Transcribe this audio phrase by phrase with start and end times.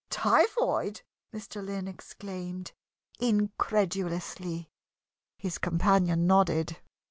[0.09, 1.01] "Typhoid!"
[1.31, 1.63] Mr.
[1.63, 2.71] Lynn exclaimed,
[3.19, 4.67] incredulously.
[5.37, 6.77] His companion nodded.